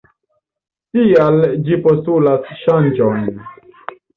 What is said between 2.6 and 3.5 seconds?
ŝanĝojn.